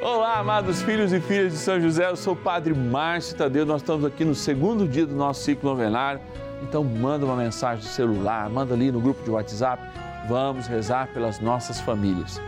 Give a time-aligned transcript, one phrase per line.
[0.00, 3.82] Olá, amados filhos e filhas de São José, eu sou o Padre Márcio Tadeu, nós
[3.82, 6.20] estamos aqui no segundo dia do nosso ciclo novenário,
[6.62, 9.82] então manda uma mensagem do celular, manda ali no grupo de WhatsApp,
[10.28, 12.40] vamos rezar pelas nossas famílias.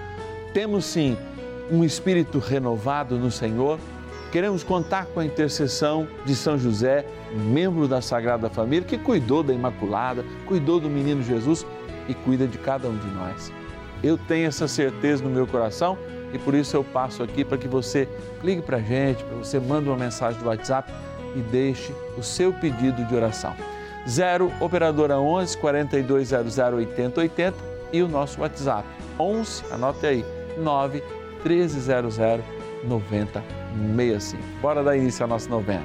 [0.54, 1.18] Temos sim
[1.72, 3.80] um espírito renovado no Senhor,
[4.30, 7.04] queremos contar com a intercessão de São José,
[7.34, 11.66] membro da Sagrada Família, que cuidou da Imaculada, cuidou do menino Jesus
[12.08, 13.52] e cuida de cada um de nós.
[14.04, 15.98] Eu tenho essa certeza no meu coração
[16.32, 18.08] e por isso eu passo aqui para que você
[18.42, 20.92] ligue para a gente, para você mande uma mensagem do WhatsApp
[21.34, 23.54] e deixe o seu pedido de oração.
[24.08, 27.56] 0 Operadora 11 4200 8080
[27.92, 28.86] e o nosso WhatsApp
[29.18, 30.24] 11, anote aí,
[30.56, 31.02] 9
[31.44, 32.16] 1300
[32.84, 34.42] 9065.
[34.62, 35.84] Bora dar início à nossa novena.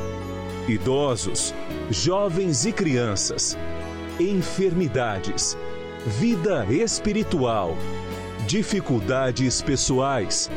[0.67, 1.53] idosos,
[1.89, 3.57] jovens e crianças,
[4.19, 5.57] enfermidades,
[6.05, 7.75] vida espiritual,
[8.47, 10.49] dificuldades pessoais,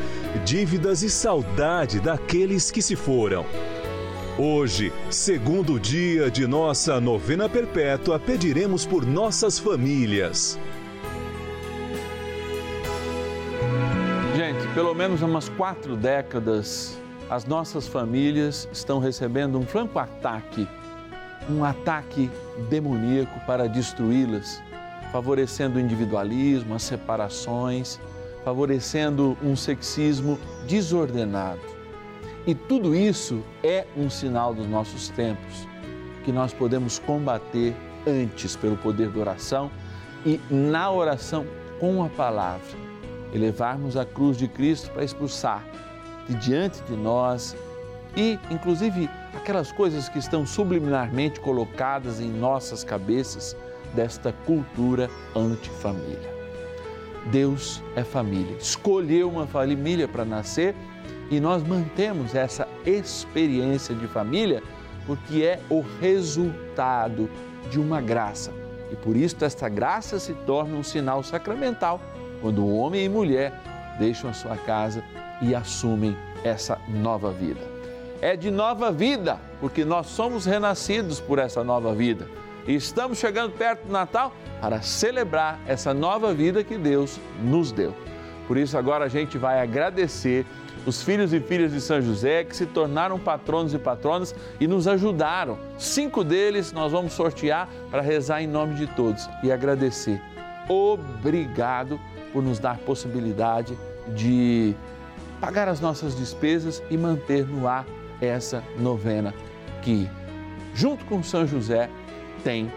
[0.45, 3.47] dívidas e saudade daqueles que se foram.
[4.39, 10.59] Hoje, segundo dia de nossa novena perpétua, pediremos por nossas famílias.
[14.37, 16.99] Gente, pelo menos há umas quatro décadas,
[17.35, 20.69] as nossas famílias estão recebendo um franco ataque,
[21.51, 22.31] um ataque
[22.71, 24.63] demoníaco para destruí-las,
[25.11, 27.99] favorecendo o individualismo, as separações,
[28.45, 31.61] favorecendo um sexismo desordenado.
[32.47, 35.67] E tudo isso é um sinal dos nossos tempos,
[36.25, 37.75] que nós podemos combater
[38.07, 39.73] antes pelo poder da oração
[40.25, 41.45] e na oração
[41.81, 42.79] com a palavra,
[43.35, 45.65] elevarmos a cruz de Cristo para expulsar
[46.29, 47.57] de diante de nós
[48.17, 53.57] e, inclusive, aquelas coisas que estão subliminarmente colocadas em nossas cabeças
[53.95, 56.33] desta cultura antifamília.
[57.27, 60.75] Deus é família, escolheu uma família para nascer
[61.31, 64.63] e nós mantemos essa experiência de família
[65.07, 67.31] porque é o resultado
[67.71, 68.53] de uma graça.
[68.91, 72.01] E por isso esta graça se torna um sinal sacramental
[72.41, 73.53] quando o homem e mulher
[73.99, 75.03] deixam a sua casa
[75.41, 77.61] e assumem essa nova vida.
[78.21, 82.29] É de nova vida, porque nós somos renascidos por essa nova vida.
[82.67, 87.95] E estamos chegando perto do Natal para celebrar essa nova vida que Deus nos deu.
[88.47, 90.47] Por isso, agora a gente vai agradecer
[90.87, 94.87] os filhos e filhas de São José que se tornaram patronos e patronas e nos
[94.87, 95.59] ajudaram.
[95.79, 100.21] Cinco deles nós vamos sortear para rezar em nome de todos e agradecer.
[100.69, 101.99] Obrigado
[102.33, 103.79] por nos dar possibilidade
[104.09, 104.75] de
[105.41, 107.87] pagar as nossas despesas e manter no ar
[108.21, 109.35] essa novena
[109.83, 110.09] que,
[110.75, 111.91] junto com São José,
[112.43, 112.71] tem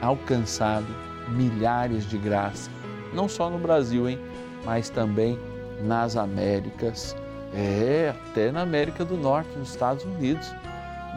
[0.00, 0.86] alcançado
[1.28, 2.70] milhares de graças,
[3.12, 4.18] não só no Brasil, hein,
[4.64, 5.38] mas também
[5.82, 7.16] nas Américas,
[7.54, 10.46] é, até na América do Norte, nos Estados Unidos.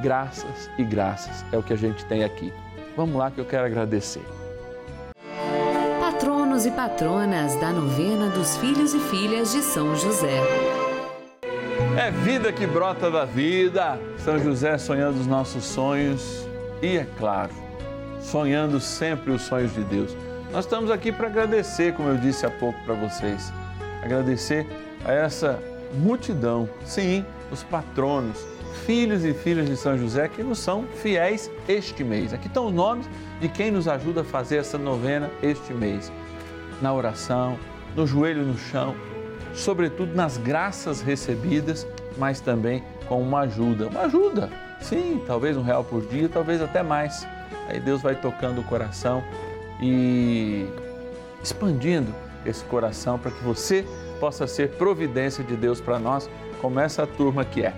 [0.01, 2.51] Graças e graças é o que a gente tem aqui.
[2.97, 4.23] Vamos lá que eu quero agradecer.
[6.63, 10.41] Patronos e patronas da novena dos filhos e filhas de São José.
[11.97, 13.99] É vida que brota da vida.
[14.19, 16.47] São José sonhando os nossos sonhos
[16.81, 17.51] e, é claro,
[18.21, 20.15] sonhando sempre os sonhos de Deus.
[20.51, 23.51] Nós estamos aqui para agradecer, como eu disse há pouco para vocês,
[24.01, 24.65] agradecer
[25.03, 25.59] a essa
[25.93, 28.37] multidão, sim, os patronos,
[28.85, 32.33] filhos e filhas de São José que nos são fiéis este mês.
[32.33, 33.07] Aqui estão os nomes
[33.41, 36.11] de quem nos ajuda a fazer essa novena este mês.
[36.81, 37.57] Na oração,
[37.95, 38.95] no joelho no chão,
[39.53, 41.87] sobretudo nas graças recebidas,
[42.17, 43.87] mas também com uma ajuda.
[43.87, 44.49] Uma ajuda,
[44.81, 47.27] sim, talvez um real por dia, talvez até mais.
[47.67, 49.23] Aí Deus vai tocando o coração
[49.81, 50.67] e
[51.41, 52.13] expandindo
[52.45, 53.85] esse coração para que você
[54.19, 56.29] possa ser providência de Deus para nós,
[56.61, 57.73] como essa turma que é.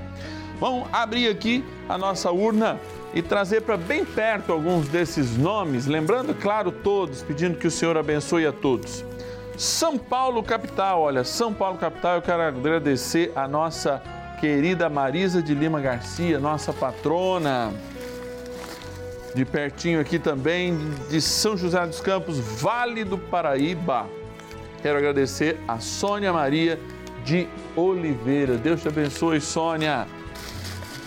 [0.60, 2.80] Vamos abrir aqui a nossa urna
[3.14, 7.98] e trazer para bem perto alguns desses nomes, lembrando, claro, todos, pedindo que o Senhor
[7.98, 9.04] abençoe a todos.
[9.58, 14.02] São Paulo, capital, olha, São Paulo, capital, eu quero agradecer a nossa
[14.40, 17.72] querida Marisa de Lima Garcia, nossa patrona.
[19.34, 20.78] De pertinho aqui também,
[21.10, 24.08] de São José dos Campos, Vale do Paraíba.
[24.82, 26.80] Quero agradecer a Sônia Maria
[27.24, 28.56] de Oliveira.
[28.56, 30.06] Deus te abençoe, Sônia.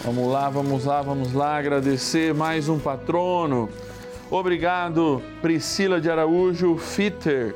[0.05, 3.69] Vamos lá, vamos lá, vamos lá agradecer mais um patrono.
[4.31, 7.55] Obrigado, Priscila de Araújo Fitter,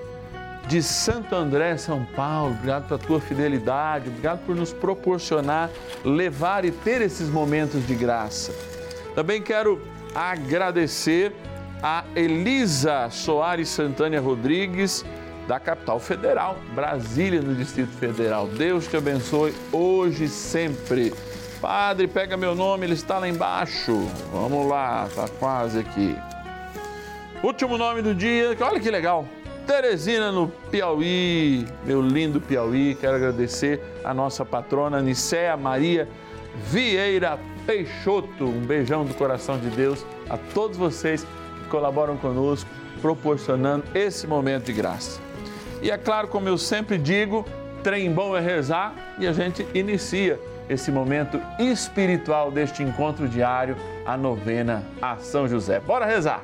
[0.67, 2.55] de Santo André, São Paulo.
[2.55, 5.71] Obrigado pela tua fidelidade, obrigado por nos proporcionar
[6.05, 8.53] levar e ter esses momentos de graça.
[9.15, 9.81] Também quero
[10.13, 11.33] agradecer
[11.81, 15.05] a Elisa Soares Santana Rodrigues,
[15.47, 18.49] da capital federal, Brasília, no Distrito Federal.
[18.49, 21.13] Deus te abençoe hoje e sempre.
[21.63, 24.09] Padre, pega meu nome, ele está lá embaixo.
[24.33, 26.17] Vamos lá, tá quase aqui.
[27.41, 29.25] Último nome do dia, olha que legal.
[29.65, 32.97] Teresina no Piauí, meu lindo Piauí.
[32.97, 36.09] Quero agradecer a nossa patrona Nicéa Maria
[36.67, 38.45] Vieira Peixoto.
[38.45, 41.25] Um beijão do coração de Deus a todos vocês
[41.63, 42.69] que colaboram conosco,
[43.01, 45.21] proporcionando esse momento de graça.
[45.81, 47.47] E é claro, como eu sempre digo,
[47.85, 53.77] trem bom é rezar e a gente inicia esse momento espiritual deste encontro diário,
[54.07, 55.81] a novena a São José.
[55.81, 56.43] Bora rezar!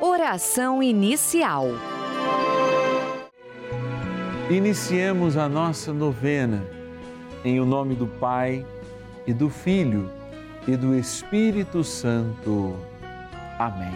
[0.00, 1.66] Oração inicial.
[4.50, 6.64] Iniciemos a nossa novena
[7.44, 8.66] em o nome do Pai
[9.26, 10.10] e do Filho
[10.66, 12.76] e do Espírito Santo.
[13.58, 13.92] Amém.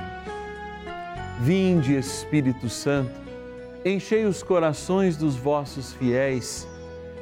[1.41, 3.13] Vinde, Espírito Santo,
[3.85, 6.69] enchei os corações dos vossos fiéis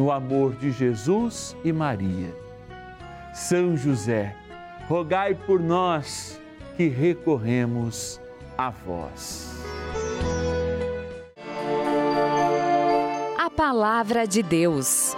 [0.00, 2.34] no amor de Jesus e Maria.
[3.34, 4.34] São José,
[4.88, 6.40] rogai por nós
[6.74, 8.18] que recorremos
[8.56, 9.62] a vós.
[13.38, 15.14] A palavra de Deus.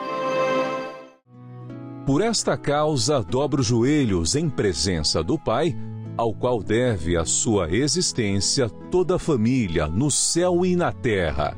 [2.05, 5.77] Por esta causa, dobro os joelhos em presença do Pai,
[6.17, 11.57] ao qual deve a sua existência toda a família no céu e na terra.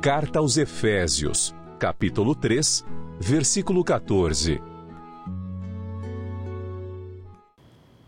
[0.00, 2.84] Carta aos Efésios, capítulo 3,
[3.18, 4.62] versículo 14.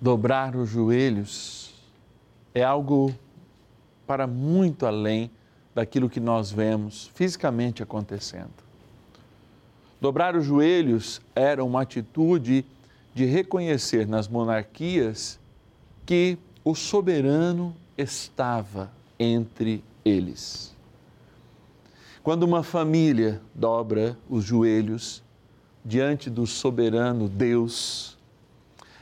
[0.01, 1.75] Dobrar os joelhos
[2.55, 3.13] é algo
[4.07, 5.29] para muito além
[5.75, 8.53] daquilo que nós vemos fisicamente acontecendo.
[10.01, 12.65] Dobrar os joelhos era uma atitude
[13.13, 15.41] de reconhecer nas monarquias
[16.07, 20.78] que o soberano estava entre eles.
[22.29, 25.25] Quando uma família dobra os joelhos
[25.83, 28.19] diante do soberano Deus,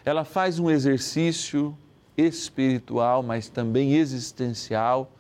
[0.05, 1.77] ela faz um exercício
[2.17, 5.11] espiritual, mas também existencial,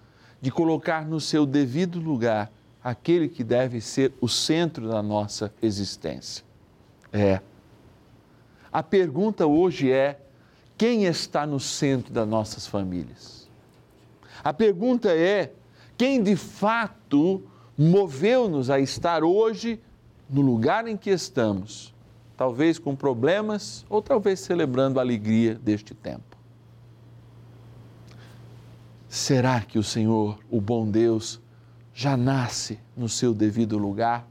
[0.40, 6.44] de colocar no seu devido lugar aquele que deve ser o centro da nossa existência.
[7.12, 7.40] É.
[8.72, 10.20] A pergunta hoje é:
[10.78, 13.50] quem está no centro das nossas famílias?
[14.44, 15.52] A pergunta é:
[15.98, 17.42] quem de fato
[17.76, 19.80] moveu-nos a estar hoje
[20.28, 21.95] no lugar em que estamos?
[22.37, 26.37] Talvez com problemas ou talvez celebrando a alegria deste tempo.
[29.09, 31.40] Será que o Senhor, o bom Deus,
[31.95, 34.28] já nasce no seu devido lugar?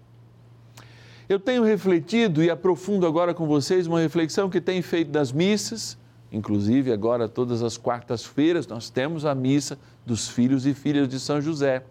[1.28, 5.98] Eu tenho refletido e aprofundo agora com vocês uma reflexão que tenho feito das missas,
[6.32, 11.42] inclusive agora todas as quartas-feiras nós temos a missa dos filhos e filhas de São
[11.42, 11.84] José.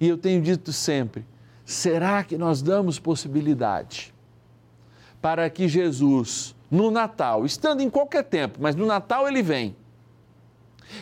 [0.00, 1.24] E eu tenho dito sempre:
[1.64, 4.14] será que nós damos possibilidade
[5.20, 9.74] para que Jesus, no Natal, estando em qualquer tempo, mas no Natal ele vem,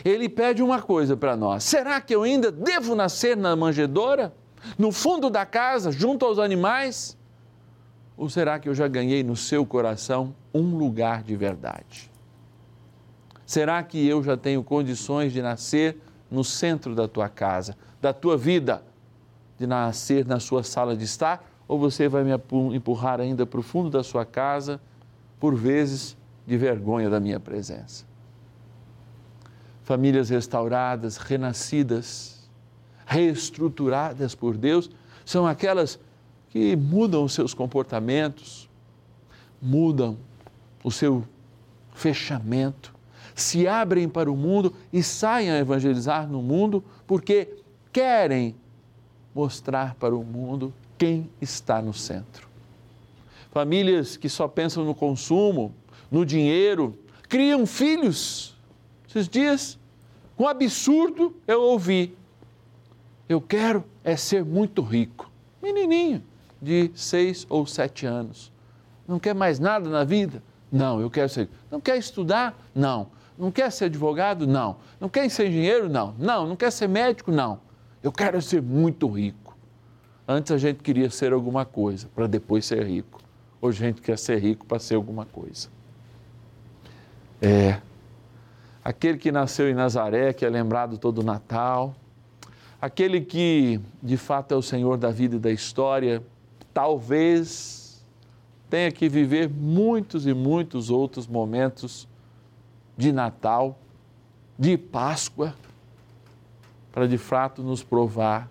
[0.03, 4.33] ele pede uma coisa para nós: será que eu ainda devo nascer na manjedoura?
[4.77, 7.17] No fundo da casa, junto aos animais?
[8.15, 12.09] Ou será que eu já ganhei no seu coração um lugar de verdade?
[13.45, 15.97] Será que eu já tenho condições de nascer
[16.33, 18.83] no centro da tua casa, da tua vida,
[19.57, 21.49] de nascer na sua sala de estar?
[21.67, 22.31] Ou você vai me
[22.75, 24.81] empurrar ainda para o fundo da sua casa,
[25.39, 28.11] por vezes de vergonha da minha presença?
[29.83, 32.49] famílias restauradas, renascidas,
[33.05, 34.89] reestruturadas por Deus,
[35.25, 35.99] são aquelas
[36.49, 38.69] que mudam os seus comportamentos,
[39.61, 40.17] mudam
[40.83, 41.23] o seu
[41.93, 42.93] fechamento,
[43.35, 47.49] se abrem para o mundo e saem a evangelizar no mundo porque
[47.91, 48.55] querem
[49.33, 52.47] mostrar para o mundo quem está no centro.
[53.51, 55.73] Famílias que só pensam no consumo,
[56.09, 56.97] no dinheiro,
[57.27, 58.53] criam filhos
[59.13, 59.77] esses dias,
[60.39, 62.17] um absurdo eu ouvi.
[63.29, 65.29] Eu quero é ser muito rico.
[65.61, 66.23] Menininho
[66.59, 68.51] de seis ou sete anos.
[69.07, 70.41] Não quer mais nada na vida?
[70.71, 71.47] Não, eu quero ser.
[71.69, 72.57] Não quer estudar?
[72.73, 73.07] Não.
[73.37, 74.45] Não quer ser advogado?
[74.45, 74.77] Não.
[74.99, 75.89] Não quer ser engenheiro?
[75.89, 76.13] Não.
[76.17, 76.47] Não.
[76.47, 77.31] Não quer ser médico?
[77.31, 77.59] Não.
[78.01, 79.55] Eu quero ser muito rico.
[80.27, 83.21] Antes a gente queria ser alguma coisa para depois ser rico.
[83.61, 85.69] Hoje a gente quer ser rico para ser alguma coisa.
[87.41, 87.79] É,
[88.83, 91.93] aquele que nasceu em Nazaré, que é lembrado todo Natal,
[92.81, 96.23] aquele que de fato é o Senhor da vida e da história,
[96.73, 98.03] talvez
[98.69, 102.07] tenha que viver muitos e muitos outros momentos
[102.97, 103.77] de Natal,
[104.57, 105.55] de Páscoa,
[106.91, 108.49] para de fato nos provar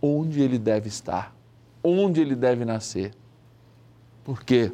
[0.00, 1.34] onde ele deve estar,
[1.82, 3.14] onde ele deve nascer.
[4.24, 4.72] Porque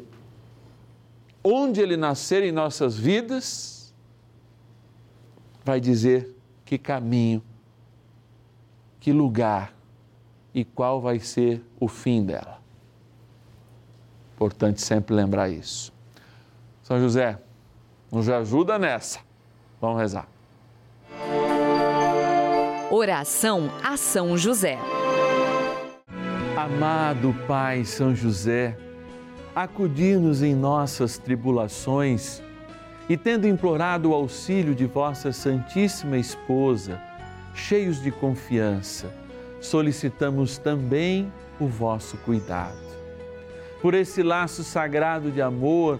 [1.43, 3.93] onde ele nascer em nossas vidas,
[5.63, 7.43] vai dizer que caminho,
[8.99, 9.73] que lugar
[10.53, 12.61] e qual vai ser o fim dela.
[14.35, 15.93] Importante sempre lembrar isso.
[16.81, 17.39] São José,
[18.15, 19.19] nos ajuda nessa.
[19.81, 20.25] Vamos rezar.
[22.89, 24.79] Oração a São José.
[26.55, 28.77] Amado Pai São José,
[29.53, 32.41] acudir-nos em nossas tribulações
[33.09, 37.01] e tendo implorado o auxílio de vossa Santíssima Esposa,
[37.53, 39.13] cheios de confiança,
[39.59, 41.29] solicitamos também
[41.59, 42.77] o vosso cuidado.
[43.81, 45.99] Por esse laço sagrado de amor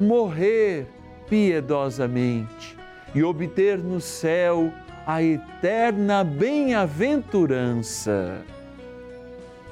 [0.00, 0.86] morrer
[1.28, 2.76] piedosamente
[3.14, 4.72] e obter no céu
[5.06, 8.42] a eterna bem-aventurança.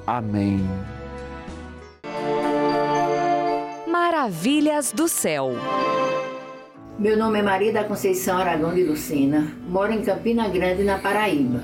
[0.05, 0.63] Amém.
[3.87, 5.53] Maravilhas do céu.
[6.97, 11.61] Meu nome é Maria da Conceição Aragão de Lucena, moro em Campina Grande, na Paraíba.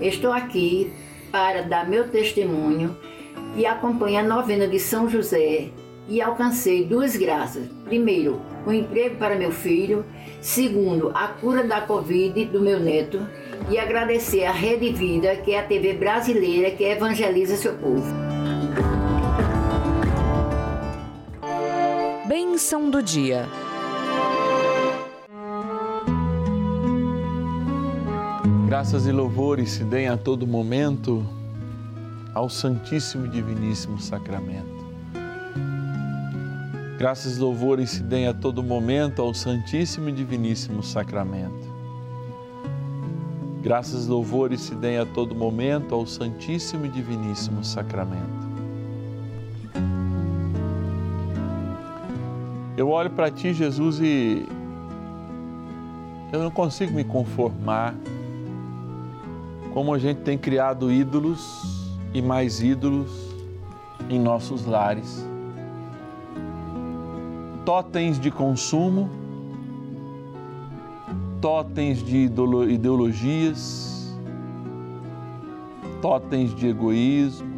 [0.00, 0.92] Estou aqui
[1.30, 2.96] para dar meu testemunho
[3.56, 5.70] e acompanhar a novena de São José
[6.08, 7.66] e alcancei duas graças.
[7.84, 10.04] Primeiro, o emprego para meu filho.
[10.40, 13.20] Segundo, a cura da Covid do meu neto.
[13.70, 18.06] E agradecer à Rede Vida, que é a TV brasileira que evangeliza seu povo.
[22.28, 23.46] Bênção do dia.
[28.66, 31.24] Graças e louvores se deem a todo momento
[32.34, 34.75] ao Santíssimo e Diviníssimo Sacramento.
[36.98, 41.76] Graças e louvores se deem a todo momento ao Santíssimo e Diviníssimo Sacramento.
[43.62, 48.46] Graças e louvores se deem a todo momento ao Santíssimo e Diviníssimo Sacramento.
[52.78, 54.48] Eu olho para ti, Jesus, e
[56.32, 57.94] eu não consigo me conformar
[59.74, 63.10] como a gente tem criado ídolos e mais ídolos
[64.08, 65.35] em nossos lares.
[67.66, 69.10] Totens de consumo,
[71.40, 72.30] totens de
[72.68, 74.16] ideologias,
[76.00, 77.56] totens de egoísmo,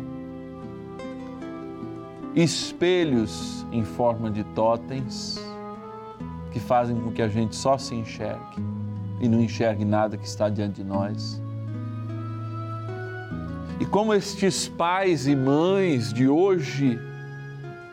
[2.35, 5.39] espelhos em forma de totens
[6.53, 8.65] que fazem com que a gente só se enxergue
[9.21, 11.39] e não enxergue nada que está diante de nós.
[13.79, 16.99] E como estes pais e mães de hoje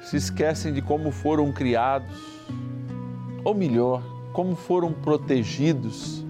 [0.05, 2.15] se esquecem de como foram criados,
[3.43, 6.23] ou melhor, como foram protegidos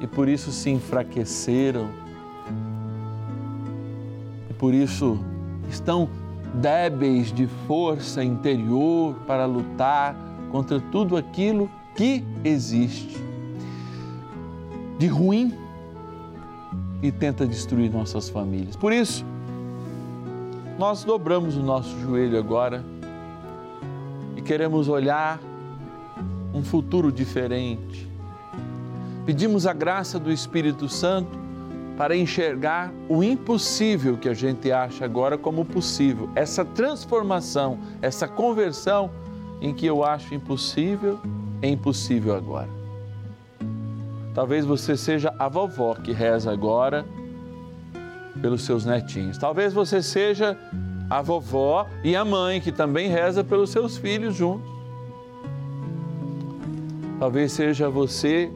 [0.00, 1.88] e por isso se enfraqueceram,
[4.48, 5.18] e por isso
[5.68, 6.08] estão
[6.54, 10.16] débeis de força interior para lutar
[10.52, 13.20] contra tudo aquilo que existe
[15.00, 15.52] de ruim
[17.02, 18.76] e tenta destruir nossas famílias.
[18.76, 19.24] Por isso,
[20.78, 22.84] nós dobramos o nosso joelho agora
[24.36, 25.40] e queremos olhar
[26.52, 28.08] um futuro diferente.
[29.24, 31.38] Pedimos a graça do Espírito Santo
[31.96, 36.28] para enxergar o impossível que a gente acha agora como possível.
[36.34, 39.10] Essa transformação, essa conversão
[39.60, 41.20] em que eu acho impossível,
[41.62, 42.68] é impossível agora.
[44.34, 47.06] Talvez você seja a vovó que reza agora
[48.40, 49.38] pelos seus netinhos.
[49.38, 50.56] Talvez você seja
[51.08, 54.72] a vovó e a mãe que também reza pelos seus filhos juntos.
[57.18, 58.50] Talvez seja você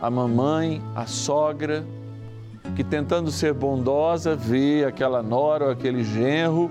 [0.00, 1.84] a mamãe, a sogra,
[2.76, 6.70] que tentando ser bondosa vê aquela nora ou aquele genro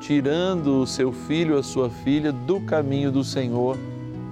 [0.00, 3.76] tirando o seu filho a sua filha do caminho do Senhor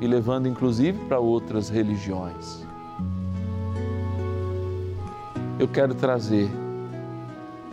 [0.00, 2.66] e levando inclusive para outras religiões.
[5.58, 6.50] Eu quero trazer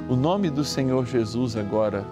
[0.09, 2.05] o nome do Senhor Jesus agora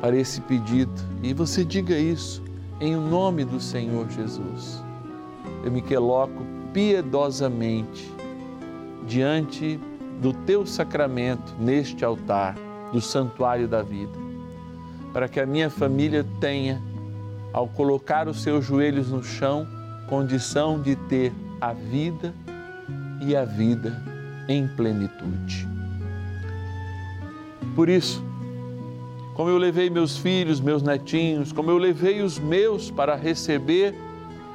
[0.00, 2.42] para esse pedido e você diga isso
[2.80, 4.84] em o nome do Senhor Jesus.
[5.64, 8.12] Eu me coloco piedosamente
[9.06, 9.80] diante
[10.20, 12.54] do teu sacramento neste altar
[12.92, 14.16] do santuário da vida,
[15.12, 16.80] para que a minha família tenha,
[17.52, 19.66] ao colocar os seus joelhos no chão,
[20.08, 22.32] condição de ter a vida
[23.20, 24.00] e a vida
[24.48, 25.75] em plenitude.
[27.76, 28.24] Por isso,
[29.34, 33.94] como eu levei meus filhos, meus netinhos, como eu levei os meus para receber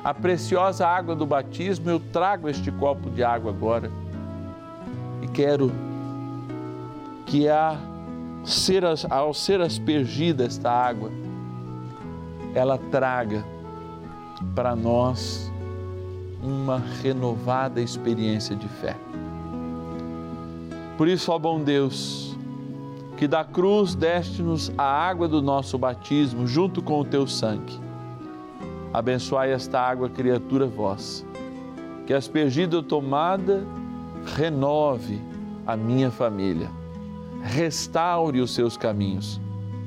[0.04, 3.92] a preciosa água do batismo, eu trago este copo de água agora
[5.22, 5.72] e quero
[7.28, 7.78] que a
[8.44, 11.12] ser, ao ser aspergida esta água,
[12.56, 13.46] ela traga
[14.56, 15.52] para nós
[16.42, 18.96] uma renovada experiência de fé.
[20.98, 22.31] Por isso, ó bom Deus,
[23.22, 27.80] que da cruz deste-nos a água do nosso batismo junto com o teu sangue.
[28.92, 31.24] Abençoai esta água, criatura vossa,
[32.08, 33.64] que aspergida tomada
[34.36, 35.22] renove
[35.68, 36.72] a minha família,
[37.44, 39.40] restaure os seus caminhos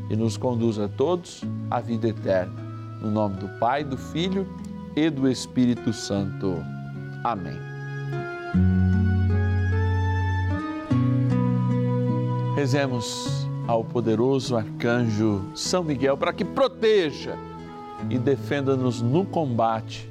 [0.09, 2.55] e nos conduza a todos à vida eterna.
[3.03, 4.47] No nome do Pai, do Filho
[4.95, 6.55] e do Espírito Santo.
[7.25, 7.59] Amém.
[12.55, 17.37] Rezemos ao poderoso arcanjo São Miguel para que proteja
[18.09, 20.09] e defenda-nos no combate,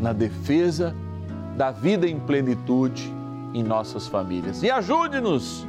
[0.00, 0.94] na defesa
[1.56, 3.12] da vida em plenitude
[3.54, 4.64] em nossas famílias.
[4.64, 5.64] E ajude-nos,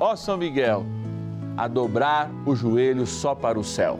[0.00, 0.84] ó São Miguel,
[1.56, 3.98] a dobrar o joelho só para o céu.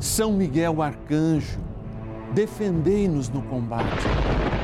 [0.00, 1.60] São Miguel arcanjo,
[2.34, 4.06] defendei-nos no combate.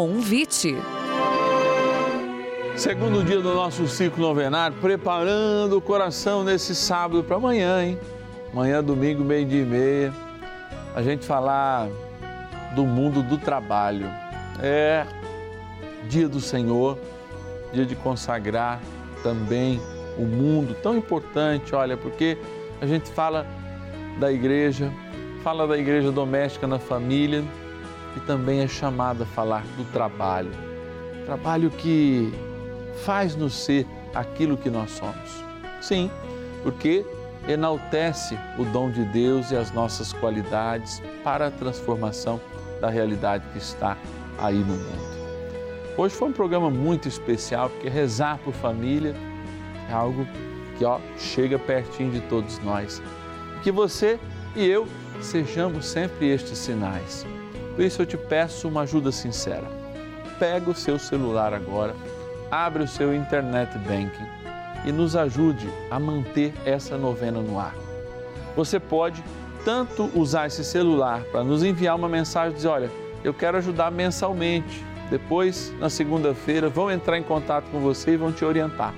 [0.00, 0.74] Convite.
[2.74, 7.98] Segundo dia do nosso ciclo novenário, preparando o coração nesse sábado para amanhã, hein?
[8.50, 10.14] Amanhã, domingo, meio-dia e meia,
[10.96, 11.86] a gente falar
[12.74, 14.06] do mundo do trabalho.
[14.62, 15.04] É
[16.08, 16.96] dia do Senhor,
[17.70, 18.80] dia de consagrar
[19.22, 19.78] também
[20.16, 22.38] o mundo tão importante, olha, porque
[22.80, 23.46] a gente fala
[24.18, 24.90] da igreja,
[25.44, 27.44] fala da igreja doméstica na família
[28.16, 30.50] e também é chamado a falar do trabalho.
[31.24, 32.32] Trabalho que
[33.04, 35.44] faz-nos ser aquilo que nós somos.
[35.80, 36.10] Sim,
[36.62, 37.04] porque
[37.48, 42.40] enaltece o dom de Deus e as nossas qualidades para a transformação
[42.80, 43.96] da realidade que está
[44.38, 45.20] aí no mundo.
[45.96, 49.14] Hoje foi um programa muito especial, porque rezar por família
[49.88, 50.26] é algo
[50.78, 53.02] que ó, chega pertinho de todos nós.
[53.62, 54.18] Que você
[54.56, 54.86] e eu
[55.20, 57.26] sejamos sempre estes sinais.
[57.74, 59.64] Por isso eu te peço uma ajuda sincera.
[60.38, 61.94] Pega o seu celular agora,
[62.50, 64.26] abre o seu internet banking
[64.84, 67.74] e nos ajude a manter essa novena no ar.
[68.56, 69.22] Você pode
[69.64, 72.90] tanto usar esse celular para nos enviar uma mensagem dizer, olha,
[73.22, 74.84] eu quero ajudar mensalmente.
[75.10, 78.94] Depois, na segunda-feira, vão entrar em contato com você e vão te orientar.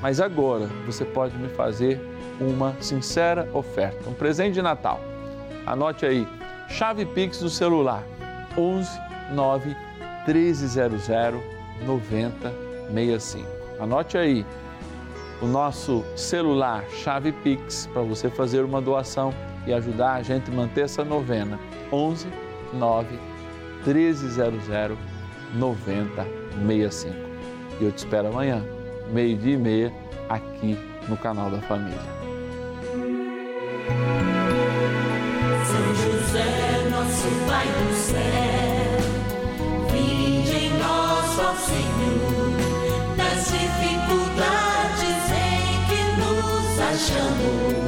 [0.00, 2.00] Mas agora você pode me fazer
[2.40, 5.00] uma sincera oferta, um presente de Natal.
[5.66, 6.26] Anote aí,
[6.68, 8.02] chave Pix do celular
[8.56, 8.90] 11
[9.32, 9.76] 9
[10.26, 11.08] 1300
[11.86, 13.48] 9065.
[13.80, 14.46] Anote aí
[15.42, 19.34] o nosso celular chave Pix para você fazer uma doação
[19.66, 21.58] e ajudar a gente a manter essa novena.
[21.92, 22.28] 11
[22.72, 23.18] 9
[23.84, 24.96] 1300
[25.54, 27.14] 9065.
[27.80, 28.64] E eu te espero amanhã,
[29.10, 29.92] meio-dia e meia,
[30.28, 32.24] aqui no canal da Família.
[36.34, 38.98] Nosso Pai do céu,
[39.92, 42.56] vinde em nós, ó Senhor,
[43.16, 47.84] das dificuldades em que nos achamos.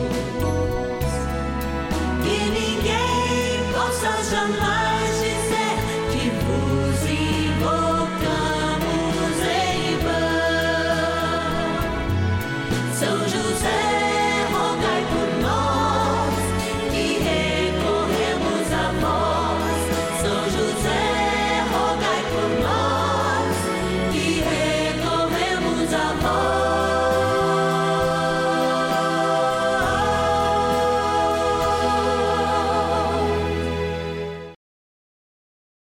[2.22, 4.86] Que ninguém possa jamais